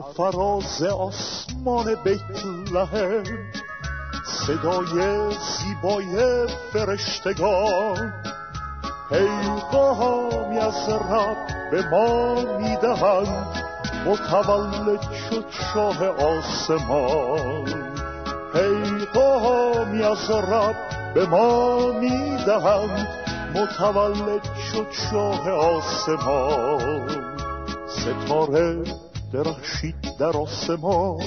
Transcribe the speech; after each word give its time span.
فراز 0.00 0.82
آسمان 0.82 1.94
بیت 2.04 2.46
لحم 2.72 3.22
صدای 4.26 5.30
زیبای 5.30 6.46
فرشتگان. 6.72 8.12
پیغامی 9.08 10.58
از 10.58 10.88
رب 10.88 11.70
به 11.70 11.90
ما 11.90 12.34
می‌دهند. 12.58 13.62
متولد 14.06 15.12
شد 15.12 15.44
شاه 15.50 16.06
آسمان. 16.08 17.64
پیغامی 18.52 20.02
از 20.02 20.30
رب 20.30 20.76
به 21.14 21.26
ما 21.26 21.76
می‌دهند. 21.92 23.08
متولد 23.54 24.44
شد 24.72 24.86
شاه 25.10 25.50
آسمان. 25.50 27.08
ستاره 27.88 29.05
درخشید 29.32 29.94
در 30.18 30.36
آسمان. 30.36 31.20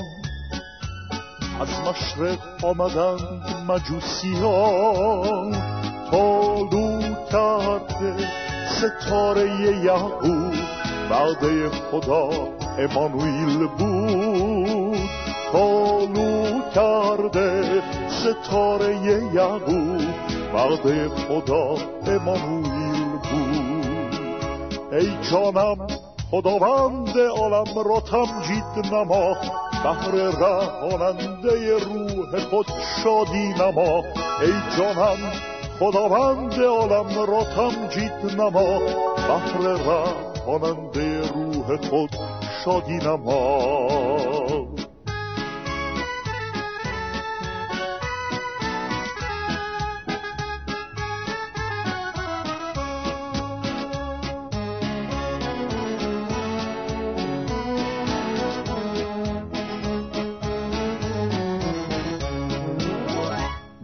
از 1.61 1.67
مشرق 1.87 2.39
آمدند 2.65 3.55
مجوسیان 3.67 5.51
تالو 6.11 7.01
کرده 7.31 8.15
ستاره 8.67 9.47
یعقوب 9.85 10.53
بعد 11.09 11.69
خدا 11.69 12.29
امانویل 12.77 13.67
بود. 13.67 14.97
تالو 15.51 16.61
کرده 16.75 17.81
ستاره 18.09 18.95
یعقوب 19.33 20.01
بعد 20.53 21.07
خدا 21.07 21.77
امانویل 22.07 23.09
بود. 23.31 24.19
ای 24.91 25.17
جانم 25.31 25.87
خداوند 26.31 27.17
عالم 27.17 27.79
را 27.89 27.99
تمجید 27.99 28.93
نما. 28.93 29.35
بهر 29.83 30.11
رهاننده 30.11 31.77
روح 31.77 32.39
خود 32.49 32.65
شادی 33.03 33.53
نما. 33.59 34.03
ای 34.41 34.53
جانم 34.77 35.31
خداوند 35.79 36.53
عالم 36.53 37.19
را 37.31 37.43
تمجید 37.43 38.41
نما. 38.41 38.79
بهر 39.27 39.67
رهاننده 39.67 41.21
روح 41.21 41.89
خود 41.89 42.09
شادی 42.65 42.97
نما. 42.97 44.38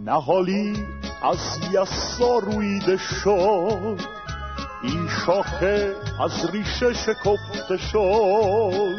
نهالی 0.05 0.85
از 1.23 1.59
یسا 1.71 2.37
رویده 2.37 2.97
شد. 2.97 3.99
این 4.83 5.07
شاخه 5.25 5.95
از 6.23 6.49
ریشه 6.53 6.93
شکفته 6.93 7.77
شد. 7.77 8.95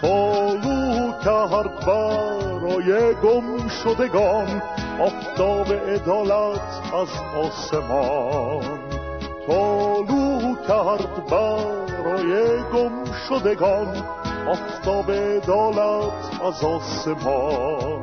تالو 0.00 1.12
کرد 1.24 1.86
برای 1.86 3.14
گم 3.14 3.68
شدگان 3.68 4.62
آفتاب 5.00 5.72
عدالت 5.72 6.94
از 6.94 7.08
آسمان. 7.36 8.78
تالو 9.46 10.54
کرد 10.68 11.26
برای 11.26 12.62
گم 12.72 13.04
شدگان 13.28 14.04
آفتاب 14.48 15.10
عدالت 15.10 16.42
از 16.44 16.64
آسمان. 16.64 17.97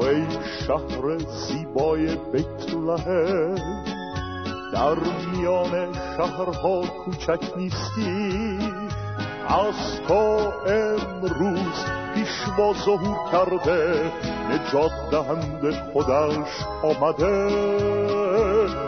ای 0.00 0.26
شهر 0.66 1.18
زیبای 1.18 2.16
بیت 2.32 2.74
لحم 2.74 3.54
در 4.72 4.94
میان 5.32 5.92
شهرها 6.16 6.82
کوچک 7.04 7.56
نیستی. 7.56 8.58
از 9.48 10.00
تا 10.08 10.52
امروز 10.66 11.84
پیشوا 12.14 12.72
ظهور 12.84 13.18
کرده 13.32 14.10
نجات 14.50 14.92
دهنده 15.10 15.72
خودش 15.92 16.48
آمده. 16.82 17.34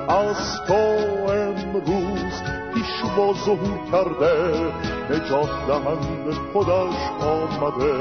از 0.08 0.60
تا 0.68 0.84
امروز 1.32 2.42
پیشوا 2.74 3.32
ظهور 3.44 3.78
کرده 3.92 4.60
نجات 5.10 5.50
دهنده 5.68 6.32
خودش 6.52 6.96
آمده. 7.20 7.92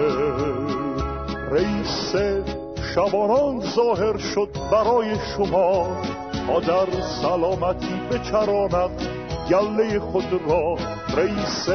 رئیس 1.52 2.16
شبانان 2.96 3.60
ظاهر 3.76 4.18
شد 4.18 4.50
برای 4.72 5.16
شما 5.36 5.88
تا 6.48 6.60
در 6.60 7.02
سلامتی 7.22 8.02
بچراند 8.12 9.08
گله 9.50 10.00
خود 10.00 10.42
را. 10.48 10.76
رئیس 11.18 11.70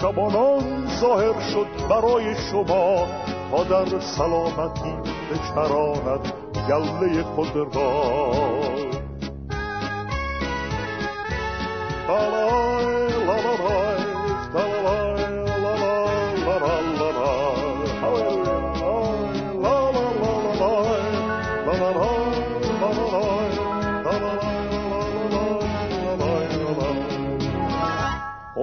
شبانان 0.00 0.88
ظاهر 1.00 1.40
شد 1.52 1.66
برای 1.90 2.34
شما 2.50 3.06
تا 3.50 3.64
در 3.64 4.00
سلامتی 4.00 4.94
بچراند 5.30 6.32
گله 6.68 7.22
خود 7.22 7.56
را. 7.74 8.73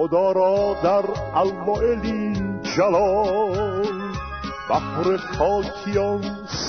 خدا 0.02 0.32
را 0.32 0.76
در 0.82 1.04
المائلین 1.34 2.60
جلال. 2.62 4.12
بحر 4.70 5.16
خاکیان 5.16 6.20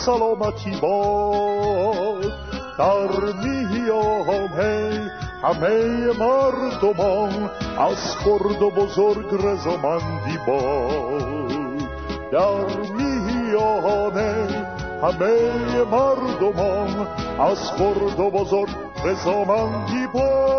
سلامتی 0.05 0.75
باد. 0.81 2.31
در 2.77 3.33
میامه 3.43 5.11
همه 5.43 6.05
مردمان 6.19 7.49
از 7.77 8.15
خرد 8.15 8.61
و 8.61 8.69
بزرگ 8.69 9.45
رزمندی 9.45 10.37
باد. 10.47 11.81
در 12.31 12.77
میانه 12.93 14.47
همه 15.03 15.83
مردمان 15.91 17.07
از 17.39 17.71
خرد 17.71 18.19
و 18.19 18.31
بزرگ 18.31 18.75
رزمندی 19.05 20.07
باد. 20.13 20.52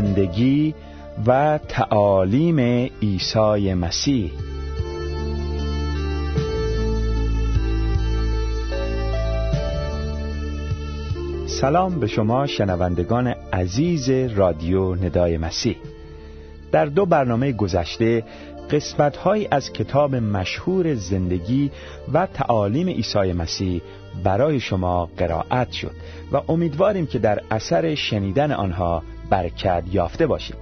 زندگی 0.00 0.74
و 1.26 1.58
تعالیم 1.68 2.58
عیسی 3.02 3.74
مسیح. 3.74 4.32
سلام 11.46 12.00
به 12.00 12.06
شما 12.06 12.46
شنوندگان 12.46 13.34
عزیز 13.52 14.10
رادیو 14.10 14.94
ندای 14.94 15.38
مسیح. 15.38 15.76
در 16.72 16.86
دو 16.86 17.06
برنامه 17.06 17.52
گذشته 17.52 18.24
قسمتهایی 18.70 19.48
از 19.50 19.72
کتاب 19.72 20.14
مشهور 20.14 20.94
زندگی 20.94 21.70
و 22.12 22.26
تعالیم 22.26 22.88
عیسی 22.88 23.32
مسیح 23.32 23.82
برای 24.24 24.60
شما 24.60 25.10
قرائت 25.16 25.72
شد 25.72 25.92
و 26.32 26.40
امیدواریم 26.48 27.06
که 27.06 27.18
در 27.18 27.40
اثر 27.50 27.94
شنیدن 27.94 28.52
آنها 28.52 29.02
برکت 29.30 29.84
یافته 29.92 30.26
باشید 30.26 30.56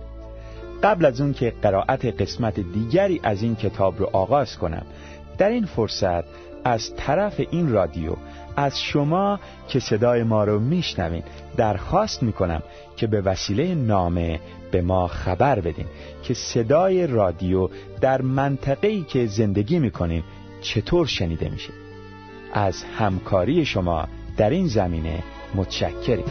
قبل 0.83 1.05
از 1.05 1.21
اون 1.21 1.33
که 1.33 1.53
قرائت 1.63 2.05
قسمت 2.05 2.61
دیگری 2.61 3.21
از 3.23 3.43
این 3.43 3.57
کتاب 3.57 3.99
رو 3.99 4.11
آغاز 4.13 4.59
کنم 4.59 4.87
در 5.39 5.49
این 5.49 5.67
فرصت 5.67 6.25
از 6.65 6.97
طرف 6.97 7.41
این 7.51 7.73
رادیو 7.73 8.13
از 8.57 8.81
شما 8.81 9.41
که 9.69 9.81
صدای 9.81 10.23
ما 10.23 10.45
رو 10.45 10.61
میشنوین 10.61 11.23
درخواست 11.57 12.23
می‌کنم 12.23 12.63
که 12.97 13.07
به 13.07 13.21
وسیله 13.21 13.75
نامه 13.75 14.41
به 14.71 14.83
ما 14.83 15.07
خبر 15.07 15.61
بدین 15.61 15.87
که 16.23 16.35
صدای 16.35 17.07
رادیو 17.07 17.69
در 18.01 18.23
منطقه‌ای 18.23 19.03
که 19.03 19.27
زندگی 19.27 19.79
می‌کنین 19.79 20.23
چطور 20.63 21.07
شنیده 21.07 21.49
میشه. 21.49 21.73
از 22.53 22.85
همکاری 22.85 23.65
شما 23.65 24.09
در 24.37 24.51
این 24.51 24.67
زمینه 24.67 25.23
متشکریم. 25.55 26.25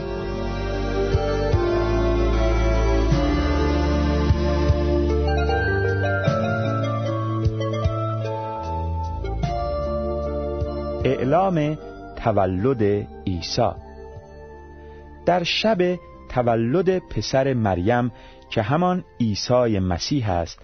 اعلام 11.07 11.77
تولد 12.15 12.83
عیسی. 13.27 13.69
در 15.25 15.43
شب 15.43 15.99
تولد 16.29 16.99
پسر 16.99 17.53
مریم 17.53 18.11
که 18.49 18.61
همان 18.61 19.03
عیسی 19.19 19.79
مسیح 19.79 20.29
است 20.29 20.59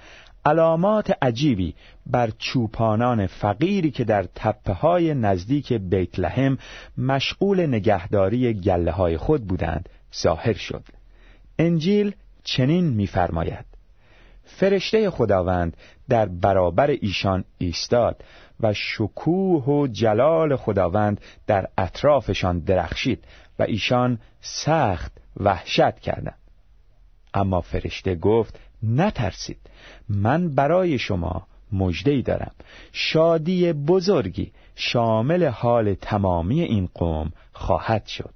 علامات 0.45 1.17
عجیبی 1.21 1.75
بر 2.05 2.29
چوپانان 2.39 3.27
فقیری 3.27 3.91
که 3.91 4.03
در 4.03 4.23
تپه 4.35 4.73
های 4.73 5.13
نزدیک 5.13 5.73
بیت 5.73 6.19
لحم 6.19 6.57
مشغول 6.97 7.65
نگهداری 7.65 8.53
گله 8.53 8.91
های 8.91 9.17
خود 9.17 9.47
بودند 9.47 9.89
ظاهر 10.21 10.53
شد. 10.53 10.83
انجیل 11.59 12.15
چنین 12.43 12.85
می‌فرماید 12.85 13.72
فرشته 14.45 15.09
خداوند 15.09 15.77
در 16.09 16.25
برابر 16.25 16.87
ایشان 16.87 17.43
ایستاد 17.57 18.23
و 18.59 18.73
شکوه 18.73 19.63
و 19.63 19.87
جلال 19.87 20.55
خداوند 20.55 21.21
در 21.47 21.67
اطرافشان 21.77 22.59
درخشید 22.59 23.23
و 23.59 23.63
ایشان 23.63 24.19
سخت 24.41 25.11
وحشت 25.37 25.99
کردند. 25.99 26.37
اما 27.33 27.61
فرشته 27.61 28.15
گفت 28.15 28.59
نترسید 28.83 29.59
من 30.09 30.55
برای 30.55 30.97
شما 30.97 31.47
مجدهی 31.71 32.21
دارم. 32.21 32.51
شادی 32.91 33.73
بزرگی 33.73 34.51
شامل 34.75 35.45
حال 35.45 35.93
تمامی 35.93 36.61
این 36.61 36.89
قوم 36.93 37.31
خواهد 37.53 38.05
شد. 38.05 38.33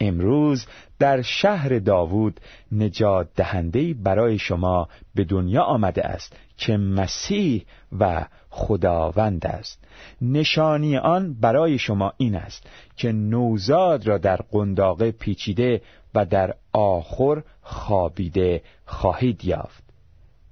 امروز 0.00 0.66
در 0.98 1.22
شهر 1.22 1.78
داوود 1.78 2.40
نجات 2.72 3.28
دهندهی 3.36 3.94
برای 3.94 4.38
شما 4.38 4.88
به 5.14 5.24
دنیا 5.24 5.62
آمده 5.62 6.06
است 6.06 6.36
که 6.56 6.76
مسیح 6.76 7.64
و 7.98 8.26
خداوند 8.50 9.46
است. 9.46 9.84
نشانی 10.22 10.96
آن 10.96 11.34
برای 11.40 11.78
شما 11.78 12.12
این 12.16 12.34
است 12.34 12.66
که 12.96 13.12
نوزاد 13.12 14.06
را 14.06 14.18
در 14.18 14.36
قنداقه 14.36 15.10
پیچیده 15.10 15.82
و 16.14 16.26
در 16.26 16.54
آخر 16.72 17.42
خوابیده 17.62 18.62
خواهید 18.84 19.44
یافت. 19.44 19.89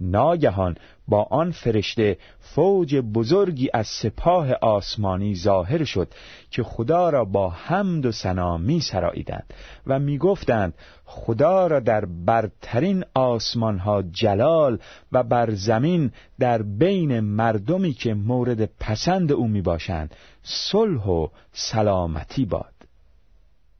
ناگهان 0.00 0.76
با 1.08 1.22
آن 1.22 1.50
فرشته 1.50 2.18
فوج 2.40 2.96
بزرگی 2.96 3.70
از 3.74 3.86
سپاه 3.86 4.52
آسمانی 4.52 5.34
ظاهر 5.34 5.84
شد 5.84 6.08
که 6.50 6.62
خدا 6.62 7.10
را 7.10 7.24
با 7.24 7.50
حمد 7.50 8.06
و 8.06 8.12
سنا 8.12 8.56
می 8.56 8.80
سراییدند 8.80 9.54
و 9.86 9.98
می 9.98 10.18
گفتند 10.18 10.74
خدا 11.04 11.66
را 11.66 11.80
در 11.80 12.04
برترین 12.04 13.04
آسمانها 13.14 14.02
جلال 14.02 14.78
و 15.12 15.22
بر 15.22 15.54
زمین 15.54 16.12
در 16.38 16.62
بین 16.62 17.20
مردمی 17.20 17.92
که 17.92 18.14
مورد 18.14 18.64
پسند 18.80 19.32
او 19.32 19.48
می 19.48 19.62
باشند 19.62 20.14
صلح 20.42 21.06
و 21.06 21.28
سلامتی 21.52 22.44
باد. 22.44 22.72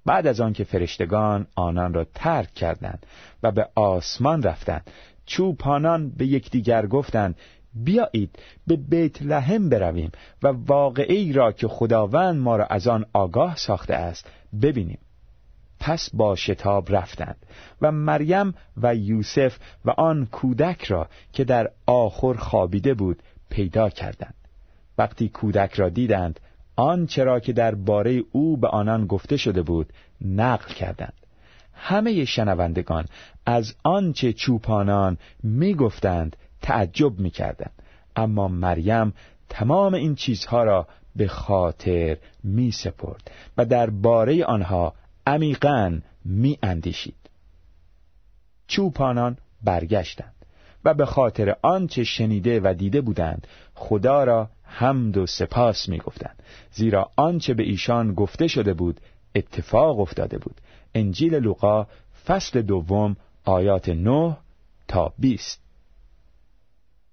بعد 0.07 0.27
از 0.27 0.41
آنکه 0.41 0.65
فرشتگان 0.65 1.47
آنان 1.55 1.95
را 1.95 2.07
ترک 2.15 2.55
کردند 2.55 3.07
و 3.43 3.51
به 3.51 3.69
آسمان 3.75 4.43
رفتند 4.43 4.91
چوپانان 5.29 6.11
به 6.11 6.27
یکدیگر 6.27 6.87
گفتند 6.87 7.37
بیایید 7.75 8.39
به 8.67 8.77
بیت 8.77 9.23
لحم 9.23 9.69
برویم 9.69 10.13
و 10.43 10.49
واقعی 10.49 11.33
را 11.33 11.53
که 11.53 11.69
خداوند 11.69 12.41
ما 12.41 12.57
را 12.57 12.65
از 12.65 12.89
آن 12.89 13.05
آگاه 13.13 13.57
ساخته 13.57 13.95
است 13.95 14.31
ببینیم. 14.63 14.99
پس 15.81 16.11
با 16.15 16.37
شتاب 16.37 16.97
رفتند 16.97 17.47
و 17.83 17.93
مریم 17.93 18.55
و 18.77 18.95
یوسف 18.95 19.59
و 19.85 19.91
آن 19.91 20.27
کودک 20.27 20.85
را 20.85 21.09
که 21.33 21.45
در 21.45 21.71
آخر 21.87 22.35
خوابیده 22.35 22.95
بود 22.95 23.23
پیدا 23.51 23.89
کردند. 23.89 24.35
وقتی 24.99 25.29
کودک 25.29 25.75
را 25.75 25.89
دیدند 25.89 26.41
آنچه 26.77 27.25
را 27.25 27.41
که 27.41 27.53
در 27.53 27.75
باره 27.75 28.23
او 28.33 28.57
به 28.57 28.69
آنان 28.69 29.07
گفته 29.07 29.37
شده 29.37 29.63
بود 29.63 29.93
نقل 30.21 30.75
کردند. 30.75 31.13
همه 31.81 32.25
شنوندگان 32.25 33.05
از 33.47 33.75
آنچه 33.85 34.33
چوپانان 34.33 35.19
می‌گفتند 35.43 36.37
تعجب 36.63 37.19
می‌کردند 37.19 37.83
اما 38.17 38.49
مریم 38.49 39.13
تمام 39.49 39.95
این 39.95 40.15
چیزها 40.15 40.65
را 40.65 40.87
به 41.17 41.29
خاطر 41.29 42.17
می 42.45 42.71
سپرد 42.71 43.31
و 43.57 43.65
در 43.65 43.91
باره 43.91 44.45
آنها 44.45 44.95
عمیقا 45.27 46.01
می 46.25 46.59
اندیشید. 46.63 47.15
چوپانان 48.67 49.37
برگشتند 49.65 50.35
و 50.85 50.95
به 50.95 51.07
خاطر 51.07 51.57
آنچه 51.63 52.05
شنیده 52.05 52.61
و 52.61 52.75
دیده 52.79 53.01
بودند 53.01 53.47
خدا 53.75 54.25
را 54.25 54.51
حمد 54.63 55.17
و 55.17 55.27
سپاس 55.27 55.89
می 55.89 55.99
گفتند 55.99 56.43
زیرا 56.73 57.11
آنچه 57.17 57.55
به 57.55 57.63
ایشان 57.63 58.15
گفته 58.15 58.47
شده 58.47 58.75
بود 58.75 59.01
اتفاق 59.35 60.01
افتاده 60.01 60.39
بود 60.39 60.61
انجیل 60.95 61.35
لوقا 61.35 61.87
فصل 62.27 62.63
دوم 62.63 63.17
آیات 63.45 63.89
9 63.89 64.37
تا 64.89 65.13
20 65.19 65.61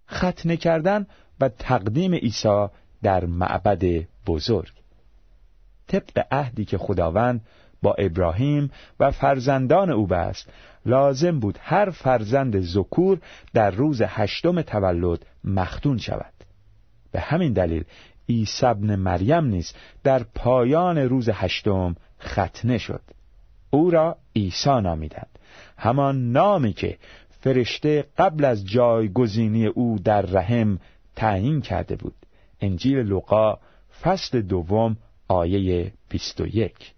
ختنه 0.10 0.58
کردن 0.58 1.06
و 1.40 1.50
تقدیم 1.50 2.14
عیسی 2.14 2.68
در 3.04 3.26
معبد 3.26 4.08
بزرگ. 4.28 4.72
طبق 5.88 6.26
عهدی 6.32 6.66
که 6.66 6.78
خداوند 6.78 7.42
با 7.82 7.94
ابراهیم 7.94 8.72
و 9.00 9.12
فرزندان 9.12 9.90
او 9.90 10.08
بست 10.08 10.50
لازم 10.86 11.40
بود 11.40 11.58
هر 11.62 11.90
فرزند 11.90 12.60
زکور 12.60 13.20
در 13.54 13.72
روز 13.72 14.02
هشتم 14.02 14.62
تولد 14.62 15.26
مختون 15.44 15.98
شود. 15.98 16.34
به 17.12 17.20
همین 17.20 17.54
دلیل 17.54 17.84
عیسی 18.30 18.66
ابن 18.66 18.96
مریم 18.96 19.46
نیز 19.46 19.74
در 20.04 20.24
پایان 20.24 20.98
روز 20.98 21.30
هشتم 21.30 21.96
ختنه 22.22 22.78
شد. 22.78 23.02
او 23.76 23.90
را 23.90 24.18
عیسی 24.36 24.82
نامیدند. 24.82 25.40
همان 25.78 26.32
نامی 26.32 26.74
که 26.74 26.98
فرشته 27.42 28.06
قبل 28.18 28.46
از 28.46 28.66
جایگزینی 28.66 29.66
او 29.66 30.00
در 30.04 30.22
رحم 30.22 30.80
تعیین 31.16 31.62
کرده 31.62 31.96
بود. 31.96 32.16
انجیل 32.62 32.98
لوقا 32.98 33.58
فصل 34.02 34.42
دوم 34.42 34.98
آیه 35.28 35.94
21 36.10 36.94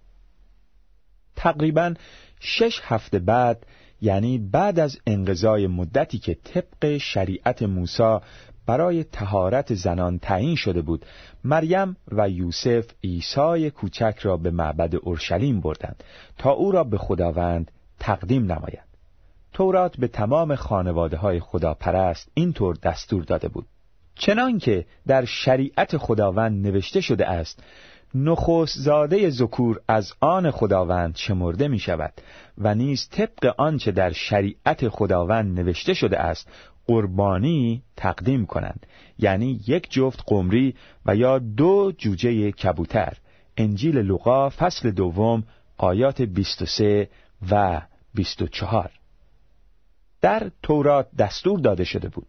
تقریبا 1.35 1.93
شش 2.39 2.81
هفته 2.83 3.19
بعد 3.19 3.65
یعنی 4.01 4.37
بعد 4.37 4.79
از 4.79 4.99
انقضای 5.07 5.67
مدتی 5.67 6.19
که 6.19 6.33
طبق 6.33 6.97
شریعت 6.97 7.63
موسی 7.63 8.17
برای 8.67 9.03
تهارت 9.03 9.73
زنان 9.73 10.19
تعیین 10.19 10.55
شده 10.55 10.81
بود. 10.81 11.05
مریم 11.43 11.97
و 12.11 12.29
یوسف 12.29 12.85
عیسی 13.03 13.69
کوچک 13.69 14.19
را 14.21 14.37
به 14.37 14.51
معبد 14.51 14.95
اورشلیم 14.95 15.61
بردند 15.61 16.03
تا 16.37 16.51
او 16.51 16.71
را 16.71 16.83
به 16.83 16.97
خداوند 16.97 17.71
تقدیم 17.99 18.43
نمایند 18.43 18.87
تورات 19.53 19.97
به 19.97 20.07
تمام 20.07 20.55
خانواده 20.55 21.17
های 21.17 21.39
خداپرست 21.39 22.31
اینطور 22.33 22.75
دستور 22.75 23.23
داده 23.23 23.47
بود. 23.47 23.65
چنانکه 24.15 24.85
در 25.07 25.25
شریعت 25.25 25.97
خداوند 25.97 26.67
نوشته 26.67 27.01
شده 27.01 27.27
است 27.27 27.63
نخست 28.15 28.79
زاده 28.79 29.29
زکور 29.29 29.79
از 29.87 30.13
آن 30.19 30.51
خداوند 30.51 31.15
شمرده 31.15 31.67
می 31.67 31.79
شود 31.79 32.13
و 32.57 32.75
نیز 32.75 33.09
طبق 33.09 33.53
آنچه 33.57 33.91
در 33.91 34.11
شریعت 34.11 34.89
خداوند 34.89 35.59
نوشته 35.59 35.93
شده 35.93 36.19
است 36.19 36.49
قربانی 36.87 37.83
تقدیم 37.95 38.45
کنند. 38.45 38.85
یعنی 39.19 39.61
یک 39.67 39.91
جفت 39.91 40.23
قمری 40.25 40.75
و 41.05 41.15
یا 41.15 41.39
دو 41.39 41.91
جوجه 41.97 42.51
کبوتر. 42.51 43.17
انجیل 43.57 43.97
لوقا 43.97 44.49
فصل 44.49 44.91
دوم 44.91 45.43
آیات 45.77 46.21
23 46.21 47.09
و 47.51 47.81
24 48.13 48.91
در 50.21 50.51
تورات 50.63 51.07
دستور 51.17 51.59
داده 51.59 51.83
شده 51.83 52.09
بود 52.09 52.27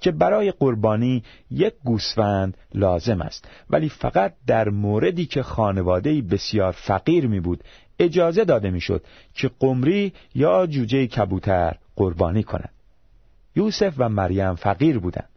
که 0.00 0.10
برای 0.10 0.50
قربانی 0.50 1.22
یک 1.50 1.74
گوسفند 1.84 2.56
لازم 2.74 3.20
است. 3.20 3.48
ولی 3.70 3.88
فقط 3.88 4.34
در 4.46 4.68
موردی 4.68 5.26
که 5.26 5.42
خانواده 5.42 6.22
بسیار 6.22 6.72
فقیر 6.72 7.26
می 7.26 7.40
بود 7.40 7.64
اجازه 7.98 8.44
داده 8.44 8.70
می‌شد 8.70 9.04
که 9.34 9.50
قمری 9.60 10.12
یا 10.34 10.66
جوجه 10.66 11.06
کبوتر 11.06 11.76
قربانی 11.96 12.42
کنند 12.42 12.75
یوسف 13.56 13.94
و 13.98 14.08
مریم 14.08 14.54
فقیر 14.54 14.98
بودند 14.98 15.28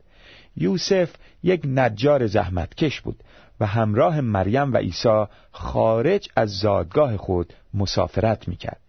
یوسف 0.56 1.16
یک 1.44 1.62
نجار 1.66 2.28
زحمتکش 2.28 3.02
بود 3.02 3.24
و 3.60 3.66
همراه 3.66 4.22
مریم 4.22 4.74
و 4.74 4.78
عیسی 4.78 5.26
خارج 5.52 6.30
از 6.36 6.50
زادگاه 6.50 7.18
خود 7.18 7.54
مسافرت 7.74 8.48
می‌کرد. 8.48 8.82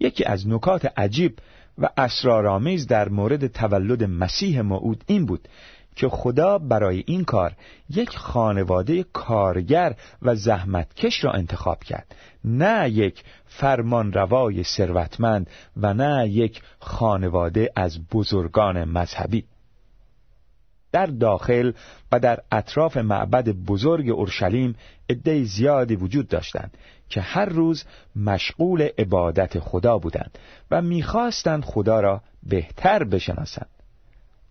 یکی 0.00 0.24
از 0.24 0.48
نکات 0.48 0.92
عجیب 0.98 1.38
و 1.78 1.88
اسرارآمیز 1.96 2.86
در 2.86 3.08
مورد 3.08 3.46
تولد 3.46 4.04
مسیح 4.04 4.60
موعود 4.60 5.04
این 5.06 5.26
بود 5.26 5.48
که 5.96 6.08
خدا 6.08 6.58
برای 6.58 7.04
این 7.06 7.24
کار 7.24 7.52
یک 7.90 8.16
خانواده 8.16 9.02
کارگر 9.02 9.94
و 10.22 10.34
زحمتکش 10.34 11.24
را 11.24 11.32
انتخاب 11.32 11.84
کرد. 11.84 12.14
نه 12.44 12.90
یک 12.90 13.24
فرمان 13.46 14.12
روای 14.12 14.64
ثروتمند 14.64 15.50
و 15.76 15.94
نه 15.94 16.28
یک 16.28 16.62
خانواده 16.78 17.70
از 17.76 18.08
بزرگان 18.08 18.84
مذهبی. 18.84 19.44
در 20.92 21.06
داخل 21.06 21.72
و 22.12 22.20
در 22.20 22.40
اطراف 22.52 22.96
معبد 22.96 23.48
بزرگ 23.48 24.10
اورشلیم 24.10 24.74
عده 25.10 25.44
زیادی 25.44 25.96
وجود 25.96 26.28
داشتند 26.28 26.76
که 27.08 27.20
هر 27.20 27.44
روز 27.44 27.84
مشغول 28.16 28.88
عبادت 28.98 29.58
خدا 29.58 29.98
بودند 29.98 30.38
و 30.70 30.82
می‌خواستند 30.82 31.64
خدا 31.64 32.00
را 32.00 32.22
بهتر 32.42 33.04
بشناسند. 33.04 33.81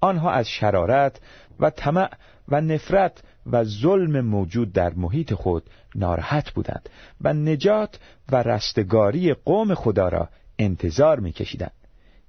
آنها 0.01 0.31
از 0.31 0.49
شرارت 0.49 1.21
و 1.59 1.69
طمع 1.69 2.09
و 2.47 2.61
نفرت 2.61 3.23
و 3.45 3.63
ظلم 3.63 4.21
موجود 4.21 4.73
در 4.73 4.93
محیط 4.93 5.33
خود 5.33 5.69
ناراحت 5.95 6.51
بودند 6.51 6.89
و 7.21 7.33
نجات 7.33 7.99
و 8.31 8.35
رستگاری 8.35 9.33
قوم 9.33 9.73
خدا 9.73 10.07
را 10.07 10.29
انتظار 10.59 11.19
میکشیدند. 11.19 11.73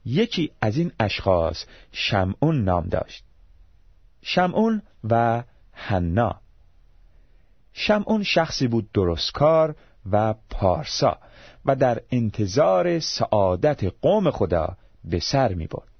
یکی 0.04 0.52
از 0.60 0.76
این 0.76 0.92
اشخاص 1.00 1.64
شمعون 1.92 2.64
نام 2.64 2.88
داشت. 2.88 3.24
شمعون 4.22 4.82
و 5.04 5.42
حنا. 5.72 6.40
شمعون 7.72 8.22
شخصی 8.22 8.68
بود 8.68 8.92
درستکار 8.92 9.76
و 10.10 10.34
پارسا 10.50 11.18
و 11.64 11.76
در 11.76 12.00
انتظار 12.10 12.98
سعادت 12.98 13.84
قوم 14.02 14.30
خدا 14.30 14.76
به 15.04 15.20
سر 15.20 15.54
می 15.54 15.66
برد. 15.66 15.91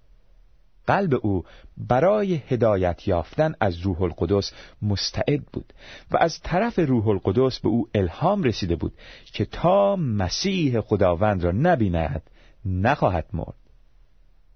قلب 0.87 1.21
او 1.23 1.45
برای 1.77 2.35
هدایت 2.35 3.09
یافتن 3.09 3.55
از 3.61 3.79
روح 3.79 4.03
القدس 4.03 4.53
مستعد 4.83 5.45
بود 5.53 5.73
و 6.11 6.17
از 6.17 6.41
طرف 6.41 6.79
روح 6.79 7.09
القدس 7.09 7.59
به 7.59 7.69
او 7.69 7.89
الهام 7.95 8.43
رسیده 8.43 8.77
بود 8.77 8.93
که 9.33 9.45
تا 9.45 9.97
مسیح 9.97 10.81
خداوند 10.81 11.45
را 11.45 11.53
نبیند 11.53 12.23
نخواهد 12.65 13.27
مرد. 13.33 13.55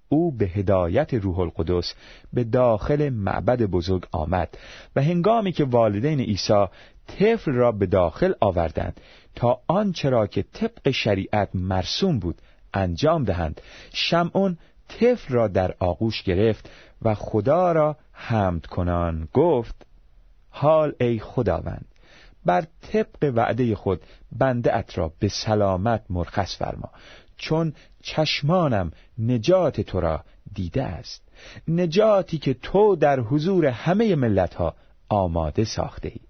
او 0.08 0.36
به 0.36 0.46
هدایت 0.46 1.14
روح 1.14 1.38
القدس 1.38 1.94
به 2.32 2.44
داخل 2.44 3.08
معبد 3.08 3.62
بزرگ 3.62 4.06
آمد 4.12 4.58
و 4.96 5.02
هنگامی 5.02 5.52
که 5.52 5.64
والدین 5.64 6.20
عیسی 6.20 6.66
طفل 7.06 7.52
را 7.52 7.72
به 7.72 7.86
داخل 7.86 8.32
آوردند 8.40 9.00
تا 9.34 9.60
آنچه 9.66 10.10
را 10.10 10.26
که 10.26 10.42
طبق 10.42 10.90
شریعت 10.90 11.48
مرسوم 11.54 12.18
بود 12.18 12.42
انجام 12.74 13.24
دهند 13.24 13.60
شمعون 13.92 14.58
طفل 15.00 15.34
را 15.34 15.48
در 15.48 15.74
آغوش 15.78 16.22
گرفت 16.22 16.70
و 17.02 17.14
خدا 17.14 17.72
را 17.72 17.96
حمد 18.12 18.66
کنان 18.66 19.28
گفت 19.32 19.86
حال 20.50 20.94
ای 21.00 21.18
خداوند 21.18 21.86
بر 22.44 22.66
طبق 22.92 23.32
وعده 23.34 23.74
خود 23.74 24.00
بنده 24.38 24.76
ات 24.76 24.98
را 24.98 25.12
به 25.18 25.28
سلامت 25.28 26.02
مرخص 26.10 26.56
فرما 26.56 26.90
چون 27.36 27.72
چشمانم 28.02 28.90
نجات 29.18 29.80
تو 29.80 30.00
را 30.00 30.24
دیده 30.54 30.84
است. 30.84 31.22
نجاتی 31.68 32.38
که 32.38 32.54
تو 32.54 32.96
در 32.96 33.20
حضور 33.20 33.66
همه 33.66 34.14
ملت 34.16 34.54
ها 34.54 34.74
آماده 35.08 35.64
ساخته 35.64 36.08
ای. 36.08 36.20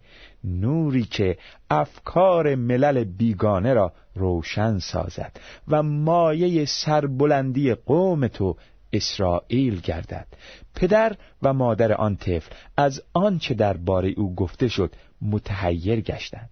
نوری 0.46 1.04
که 1.04 1.38
افکار 1.70 2.54
ملل 2.54 3.04
بیگانه 3.04 3.74
را 3.74 3.92
روشن 4.14 4.78
سازد 4.78 5.40
و 5.68 5.82
مایه 5.82 6.64
سربلندی 6.64 7.74
قوم 7.74 8.28
تو 8.28 8.56
اسرائیل 8.92 9.80
گردد. 9.80 10.26
پدر 10.74 11.16
و 11.42 11.52
مادر 11.52 11.92
آن 11.92 12.16
طفل 12.16 12.54
از 12.76 13.02
آنچه 13.12 13.54
درباره 13.54 14.10
او 14.16 14.34
گفته 14.34 14.68
شد 14.68 14.94
متحیر 15.22 16.00
گشتند. 16.00 16.50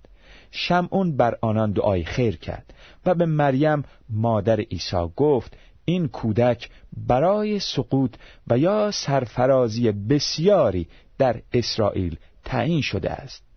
شمعون 0.50 1.16
بر 1.16 1.38
آنان 1.40 1.72
دعای 1.72 2.04
خیر 2.04 2.36
کرد 2.36 2.74
و 3.06 3.14
به 3.14 3.26
مریم 3.26 3.84
مادر 4.08 4.60
عیسی 4.60 5.06
گفت 5.16 5.56
این 5.84 6.08
کودک 6.08 6.70
برای 6.96 7.58
سقوط 7.58 8.14
و 8.46 8.58
یا 8.58 8.90
سرفرازی 8.90 9.92
بسیاری 9.92 10.88
در 11.18 11.42
اسرائیل 11.52 12.16
تعیین 12.44 12.80
شده 12.80 13.10
است. 13.10 13.53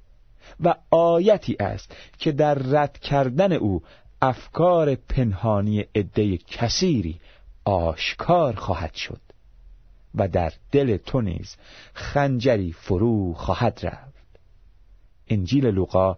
و 0.59 0.75
آیتی 0.91 1.57
است 1.59 1.95
که 2.17 2.31
در 2.31 2.53
رد 2.53 2.97
کردن 2.99 3.53
او 3.53 3.83
افکار 4.21 4.95
پنهانی 4.95 5.79
عده 5.95 6.37
کثیری 6.37 7.19
آشکار 7.65 8.55
خواهد 8.55 8.93
شد 8.93 9.21
و 10.15 10.27
در 10.27 10.53
دل 10.71 10.97
تو 10.97 11.21
نیز 11.21 11.55
خنجری 11.93 12.71
فرو 12.73 13.33
خواهد 13.33 13.79
رفت. 13.83 14.17
انجیل 15.27 15.65
لوقا 15.65 16.17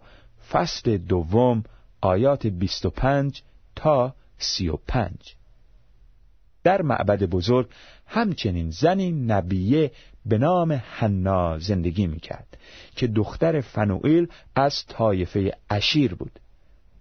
فصل 0.50 0.96
دوم 0.96 1.64
آیات 2.00 2.46
25 2.46 3.42
تا 3.76 4.14
35 4.38 5.34
در 6.64 6.82
معبد 6.82 7.22
بزرگ 7.22 7.68
همچنین 8.12 8.70
زنی 8.70 9.12
نبیه 9.12 9.90
به 10.26 10.38
نام 10.38 10.82
حنا 10.90 11.58
زندگی 11.58 12.06
می‌کرد 12.06 12.56
که 12.96 13.06
دختر 13.06 13.60
فنوئیل 13.60 14.28
از 14.56 14.86
طایفه 14.86 15.52
اشیر 15.70 16.14
بود. 16.14 16.40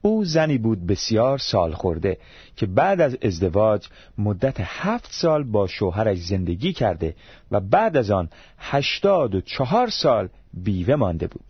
او 0.01 0.25
زنی 0.25 0.57
بود 0.57 0.87
بسیار 0.87 1.37
سال 1.37 1.73
خورده 1.73 2.17
که 2.55 2.65
بعد 2.65 3.01
از 3.01 3.17
ازدواج 3.21 3.87
مدت 4.17 4.55
هفت 4.59 5.11
سال 5.11 5.43
با 5.43 5.67
شوهرش 5.67 6.17
زندگی 6.17 6.73
کرده 6.73 7.15
و 7.51 7.59
بعد 7.59 7.97
از 7.97 8.11
آن 8.11 8.29
هشتاد 8.57 9.35
و 9.35 9.41
چهار 9.41 9.89
سال 9.89 10.29
بیوه 10.53 10.95
مانده 10.95 11.27
بود. 11.27 11.45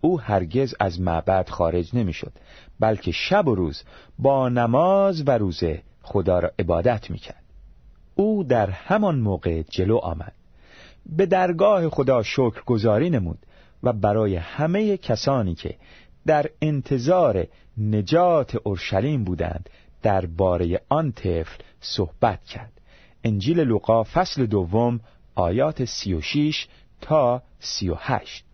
او 0.00 0.20
هرگز 0.20 0.74
از 0.80 1.00
معبد 1.00 1.48
خارج 1.48 1.90
نمی‌شد 1.96 2.32
بلکه 2.80 3.12
شب 3.12 3.48
و 3.48 3.54
روز 3.54 3.82
با 4.18 4.48
نماز 4.48 5.22
و 5.26 5.30
روزه 5.30 5.82
خدا 6.02 6.38
را 6.38 6.50
عبادت 6.58 7.10
می‌کرد. 7.10 7.43
او 8.14 8.44
در 8.44 8.70
همان 8.70 9.18
موقع 9.18 9.62
جلو 9.62 9.96
آمد. 9.96 10.32
به 11.06 11.26
درگاه 11.26 11.88
خدا 11.88 12.22
شکر 12.22 12.62
گذاری 12.66 13.10
نمود 13.10 13.38
و 13.82 13.92
برای 13.92 14.36
همه 14.36 14.96
کسانی 14.96 15.54
که 15.54 15.76
در 16.26 16.46
انتظار 16.62 17.46
نجات 17.78 18.56
اورشلیم 18.56 19.24
بودند 19.24 19.70
درباره 20.02 20.80
آن 20.88 21.12
طفل 21.12 21.62
صحبت 21.80 22.44
کرد. 22.44 22.72
انجیل 23.24 23.60
لوقا 23.60 24.02
فصل 24.02 24.46
دوم 24.46 25.00
آیات 25.34 25.84
سی 25.84 26.14
و 26.14 26.20
شیش 26.20 26.68
تا 27.00 27.42
سی 27.60 27.88
و 27.88 27.94
هشت. 27.98 28.44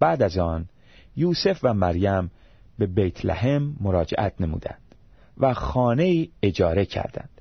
بعد 0.00 0.22
از 0.22 0.38
آن 0.38 0.68
یوسف 1.16 1.60
و 1.62 1.74
مریم 1.74 2.30
به 2.78 2.86
بیت 2.86 3.24
لحم 3.24 3.76
مراجعت 3.80 4.40
نمودند 4.40 4.82
و 5.38 5.54
خانه 5.54 6.28
اجاره 6.42 6.84
کردند. 6.84 7.35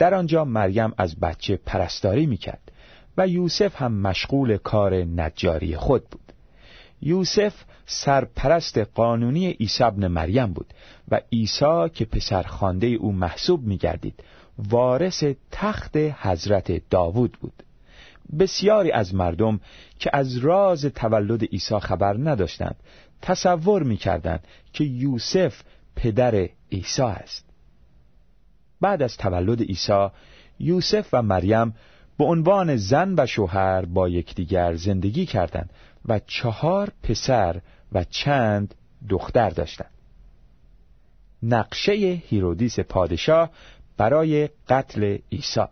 در 0.00 0.14
آنجا 0.14 0.44
مریم 0.44 0.92
از 0.98 1.16
بچه 1.20 1.56
پرستاری 1.56 2.26
می‌کرد 2.26 2.72
و 3.16 3.28
یوسف 3.28 3.82
هم 3.82 3.92
مشغول 3.92 4.56
کار 4.56 4.94
نجاری 4.94 5.76
خود 5.76 6.08
بود. 6.10 6.32
یوسف 7.02 7.54
سرپرست 7.86 8.78
قانونی 8.78 9.50
عیسی 9.50 9.84
ابن 9.84 10.06
مریم 10.06 10.52
بود 10.52 10.74
و 11.08 11.20
عیسی 11.32 11.88
که 11.94 12.04
پسر 12.04 12.42
خانده 12.42 12.86
او 12.86 13.12
محسوب 13.12 13.62
میگردید 13.62 14.24
وارث 14.58 15.24
تخت 15.50 15.96
حضرت 15.96 16.88
داوود 16.90 17.32
بود. 17.40 17.62
بسیاری 18.38 18.92
از 18.92 19.14
مردم 19.14 19.60
که 19.98 20.10
از 20.12 20.36
راز 20.36 20.84
تولد 20.84 21.44
عیسی 21.44 21.78
خبر 21.78 22.16
نداشتند 22.18 22.76
تصور 23.22 23.82
می‌کردند 23.82 24.44
که 24.72 24.84
یوسف 24.84 25.62
پدر 25.96 26.48
عیسی 26.72 27.02
است. 27.02 27.49
بعد 28.80 29.02
از 29.02 29.16
تولد 29.16 29.62
عیسی 29.62 30.08
یوسف 30.58 31.08
و 31.12 31.22
مریم 31.22 31.74
به 32.18 32.24
عنوان 32.24 32.76
زن 32.76 33.14
و 33.18 33.26
شوهر 33.26 33.84
با 33.84 34.08
یکدیگر 34.08 34.74
زندگی 34.74 35.26
کردند 35.26 35.70
و 36.04 36.20
چهار 36.26 36.92
پسر 37.02 37.60
و 37.92 38.04
چند 38.04 38.74
دختر 39.08 39.50
داشتند. 39.50 39.90
نقشه 41.42 41.92
هیرودیس 41.92 42.80
پادشاه 42.80 43.50
برای 43.96 44.48
قتل 44.68 45.18
عیسی. 45.32 45.64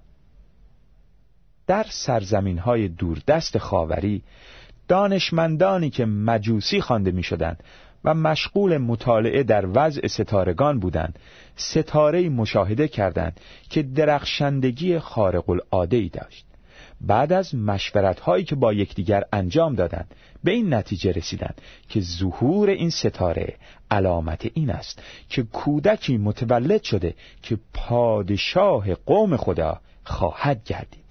در 1.66 1.86
سرزمین 1.90 2.58
های 2.58 2.88
دوردست 2.88 3.58
خاوری 3.58 4.22
دانشمندانی 4.88 5.90
که 5.90 6.04
مجوسی 6.06 6.80
خوانده 6.80 7.10
می 7.10 7.22
شدند 7.22 7.62
و 8.04 8.14
مشغول 8.14 8.78
مطالعه 8.78 9.42
در 9.42 9.66
وضع 9.74 10.06
ستارگان 10.06 10.80
بودند. 10.80 11.18
ستاره 11.56 12.28
مشاهده 12.28 12.88
کردند 12.88 13.40
که 13.70 13.82
درخشندگی 13.82 14.98
خارق 14.98 15.50
العاده 15.50 15.96
ای 15.96 16.08
داشت. 16.08 16.44
بعد 17.00 17.32
از 17.32 17.54
مشورت 17.54 18.20
هایی 18.20 18.44
که 18.44 18.54
با 18.54 18.72
یکدیگر 18.72 19.24
انجام 19.32 19.74
دادند 19.74 20.14
به 20.44 20.50
این 20.50 20.74
نتیجه 20.74 21.12
رسیدند 21.12 21.60
که 21.88 22.00
ظهور 22.00 22.70
این 22.70 22.90
ستاره 22.90 23.56
علامت 23.90 24.50
این 24.54 24.70
است 24.70 25.02
که 25.28 25.42
کودکی 25.42 26.18
متولد 26.18 26.82
شده 26.82 27.14
که 27.42 27.58
پادشاه 27.74 28.94
قوم 28.94 29.36
خدا 29.36 29.80
خواهد 30.04 30.64
گردید. 30.64 31.07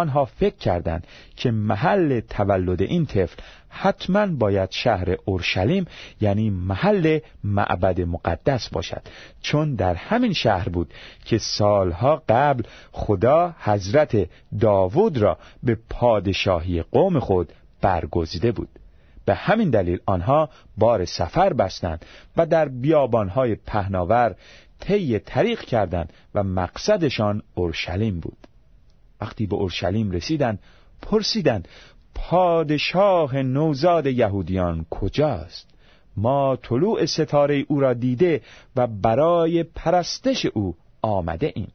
آنها 0.00 0.24
فکر 0.24 0.56
کردند 0.56 1.06
که 1.36 1.50
محل 1.50 2.20
تولد 2.20 2.82
این 2.82 3.06
طفل 3.06 3.36
حتما 3.68 4.26
باید 4.26 4.70
شهر 4.70 5.16
اورشلیم 5.24 5.86
یعنی 6.20 6.50
محل 6.50 7.18
معبد 7.44 8.00
مقدس 8.00 8.68
باشد. 8.68 9.02
چون 9.42 9.74
در 9.74 9.94
همین 9.94 10.32
شهر 10.32 10.68
بود 10.68 10.94
که 11.24 11.38
سالها 11.38 12.22
قبل 12.28 12.62
خدا 12.92 13.54
حضرت 13.58 14.28
داوود 14.60 15.18
را 15.18 15.38
به 15.62 15.78
پادشاهی 15.90 16.82
قوم 16.82 17.18
خود 17.18 17.52
برگزیده 17.80 18.52
بود. 18.52 18.68
به 19.24 19.34
همین 19.34 19.70
دلیل 19.70 19.98
آنها 20.06 20.48
بار 20.78 21.04
سفر 21.04 21.52
بستند 21.52 22.04
و 22.36 22.46
در 22.46 22.68
بیابانهای 22.68 23.54
پهناور 23.54 24.34
طی 24.80 25.18
طریق 25.18 25.60
کردند 25.60 26.12
و 26.34 26.42
مقصدشان 26.42 27.42
اورشلیم 27.54 28.20
بود. 28.20 28.49
وقتی 29.20 29.46
به 29.46 29.56
اورشلیم 29.56 30.10
رسیدند 30.10 30.58
پرسیدند 31.02 31.68
پادشاه 32.14 33.42
نوزاد 33.42 34.06
یهودیان 34.06 34.86
کجاست؟ 34.90 35.70
ما 36.16 36.56
طلوع 36.56 37.06
ستاره 37.06 37.64
او 37.68 37.80
را 37.80 37.94
دیده 37.94 38.42
و 38.76 38.86
برای 38.86 39.62
پرستش 39.62 40.46
او 40.46 40.76
آمده 41.02 41.52
ایم. 41.54 41.72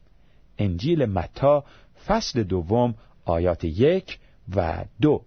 انجیل 0.58 1.06
متی 1.06 1.64
فصل 2.06 2.44
دوم 2.44 2.96
آیات 3.26 3.64
یک 3.64 4.20
و 4.56 4.86
دو. 5.02 5.22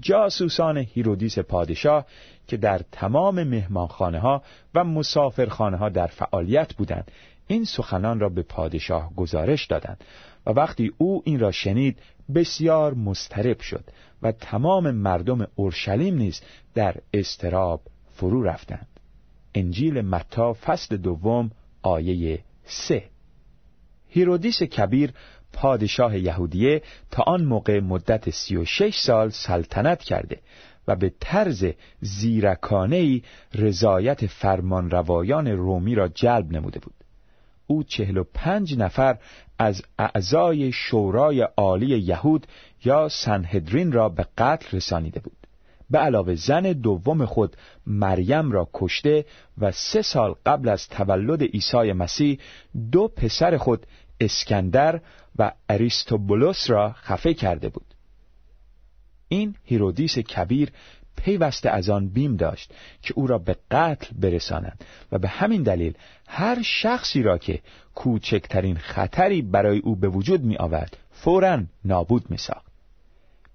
جاسوسان 0.00 0.78
هیرودیس 0.78 1.38
پادشاه 1.38 2.06
که 2.46 2.56
در 2.56 2.80
تمام 2.92 3.44
مهمانخانه 3.44 4.18
ها 4.18 4.42
و 4.74 4.84
مسافرخانه 4.84 5.76
ها 5.76 5.88
در 5.88 6.06
فعالیت 6.06 6.74
بودند 6.74 7.10
این 7.46 7.64
سخنان 7.64 8.20
را 8.20 8.28
به 8.28 8.42
پادشاه 8.42 9.14
گزارش 9.14 9.66
دادند. 9.66 10.04
و 10.46 10.50
وقتی 10.50 10.92
او 10.98 11.22
این 11.24 11.40
را 11.40 11.50
شنید 11.50 11.98
بسیار 12.34 12.94
مضطرب 12.94 13.60
شد 13.60 13.84
و 14.22 14.32
تمام 14.32 14.90
مردم 14.90 15.46
اورشلیم 15.54 16.14
نیز 16.14 16.40
در 16.74 16.96
اضطراب 17.14 17.80
فرو 18.14 18.42
رفتند. 18.42 18.88
انجیل 19.54 20.00
متی 20.00 20.52
فصل 20.52 20.96
دوم 20.96 21.50
آیه 21.82 22.38
سه. 22.64 23.04
هیرودیس 24.08 24.62
کبیر 24.62 25.12
پادشاه 25.52 26.18
یهودیه 26.18 26.82
تا 27.10 27.22
آن 27.22 27.44
موقع 27.44 27.80
مدت 27.80 28.30
سی 28.30 28.56
و 28.56 28.64
شش 28.64 28.98
سال 28.98 29.28
سلطنت 29.28 30.02
کرده 30.02 30.40
و 30.88 30.96
به 30.96 31.12
طرز 31.20 31.66
زیرکانه‌ای 32.00 33.22
رضایت 33.54 34.26
فرمانروایان 34.26 35.46
رومی 35.46 35.94
را 35.94 36.08
جلب 36.08 36.52
نموده 36.52 36.80
بود. 36.80 36.94
او 37.66 37.82
چهل 37.82 38.16
و 38.16 38.24
پنج 38.34 38.78
نفر 38.78 39.18
از 39.58 39.82
اعضای 39.98 40.72
شورای 40.72 41.40
عالی 41.40 41.98
یهود 41.98 42.46
یا 42.84 43.08
سنهدرین 43.08 43.92
را 43.92 44.08
به 44.08 44.26
قتل 44.38 44.76
رسانیده 44.76 45.20
بود. 45.20 45.36
به 45.90 45.98
علاوه 45.98 46.34
زن 46.34 46.62
دوم 46.62 47.26
خود 47.26 47.56
مریم 47.86 48.52
را 48.52 48.68
کشته 48.74 49.24
و 49.58 49.72
سه 49.72 50.02
سال 50.02 50.34
قبل 50.46 50.68
از 50.68 50.88
تولد 50.88 51.42
عیسی 51.42 51.92
مسیح 51.92 52.38
دو 52.92 53.08
پسر 53.08 53.56
خود 53.56 53.86
اسکندر 54.20 55.00
و 55.38 55.52
اریستوبولوس 55.68 56.70
را 56.70 56.92
خفه 56.92 57.34
کرده 57.34 57.68
بود. 57.68 57.94
این 59.28 59.54
هیرودیس 59.64 60.18
کبیر 60.18 60.72
پیوسته 61.16 61.70
از 61.70 61.90
آن 61.90 62.08
بیم 62.08 62.36
داشت 62.36 62.74
که 63.02 63.14
او 63.16 63.26
را 63.26 63.38
به 63.38 63.56
قتل 63.70 64.06
برسانند 64.20 64.84
و 65.12 65.18
به 65.18 65.28
همین 65.28 65.62
دلیل 65.62 65.94
هر 66.28 66.62
شخصی 66.62 67.22
را 67.22 67.38
که 67.38 67.60
کوچکترین 67.94 68.76
خطری 68.76 69.42
برای 69.42 69.78
او 69.78 69.96
به 69.96 70.08
وجود 70.08 70.44
می 70.44 70.56
آورد 70.56 70.96
فورا 71.12 71.62
نابود 71.84 72.30
می 72.30 72.36
ساخت. 72.36 72.66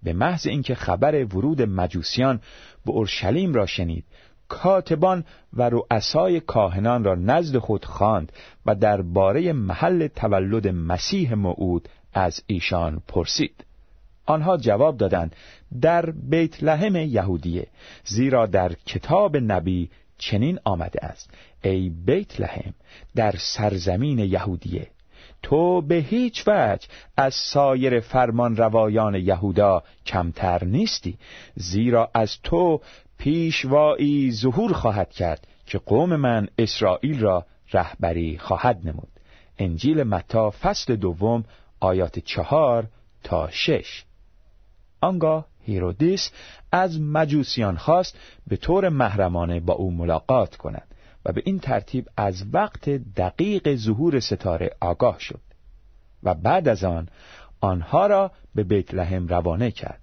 به 0.03 0.13
محض 0.13 0.47
اینکه 0.47 0.75
خبر 0.75 1.25
ورود 1.25 1.61
مجوسیان 1.61 2.41
به 2.85 2.91
اورشلیم 2.91 3.53
را 3.53 3.65
شنید 3.65 4.05
کاتبان 4.47 5.25
و 5.53 5.69
رؤسای 5.69 6.39
کاهنان 6.39 7.03
را 7.03 7.15
نزد 7.15 7.57
خود 7.57 7.85
خواند 7.85 8.31
و 8.65 8.75
درباره 8.75 9.53
محل 9.53 10.07
تولد 10.07 10.67
مسیح 10.67 11.33
موعود 11.33 11.89
از 12.13 12.43
ایشان 12.47 13.01
پرسید 13.07 13.65
آنها 14.25 14.57
جواب 14.57 14.97
دادند 14.97 15.35
در 15.81 16.11
بیت 16.11 16.63
لحم 16.63 16.95
یهودیه 16.95 17.67
زیرا 18.05 18.45
در 18.45 18.73
کتاب 18.73 19.37
نبی 19.37 19.89
چنین 20.17 20.59
آمده 20.63 21.05
است 21.05 21.29
ای 21.63 21.89
بیت 21.89 22.41
لحم 22.41 22.73
در 23.15 23.35
سرزمین 23.37 24.19
یهودیه 24.19 24.87
تو 25.43 25.81
به 25.81 25.95
هیچ 25.95 26.47
وجه 26.47 26.87
از 27.17 27.33
سایر 27.33 27.99
فرمانروایان 27.99 29.15
یهودا 29.15 29.83
کمتر 30.05 30.63
نیستی 30.63 31.17
زیرا 31.55 32.11
از 32.13 32.37
تو 32.43 32.81
پیشوایی 33.17 34.31
ظهور 34.31 34.73
خواهد 34.73 35.11
کرد 35.11 35.47
که 35.65 35.77
قوم 35.77 36.15
من 36.15 36.47
اسرائیل 36.57 37.19
را 37.19 37.45
رهبری 37.73 38.37
خواهد 38.37 38.79
نمود. 38.83 39.07
انجیل 39.57 40.03
متی 40.03 40.49
فصل 40.49 40.95
دوم 40.95 41.43
آیات 41.79 42.19
چهار 42.19 42.87
تا 43.23 43.49
شش. 43.51 44.03
آنگاه 45.01 45.45
هیرودیس 45.65 46.31
از 46.71 47.01
مجوسیان 47.01 47.77
خواست 47.77 48.17
به 48.47 48.57
طور 48.57 48.89
محرمانه 48.89 49.59
با 49.59 49.73
او 49.73 49.91
ملاقات 49.91 50.55
کند 50.55 50.87
و 51.25 51.31
به 51.31 51.41
این 51.45 51.59
ترتیب 51.59 52.09
از 52.17 52.43
وقت 52.53 52.89
دقیق 52.89 53.75
ظهور 53.75 54.19
ستاره 54.19 54.69
آگاه 54.79 55.19
شد 55.19 55.41
و 56.23 56.33
بعد 56.33 56.67
از 56.67 56.83
آن 56.83 57.07
آنها 57.61 58.07
را 58.07 58.31
به 58.55 58.63
بیت 58.63 58.93
لحم 58.93 59.27
روانه 59.27 59.71
کرد 59.71 60.01